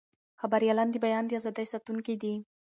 [0.41, 2.33] خبریالان د بیان د ازادۍ ساتونکي دي.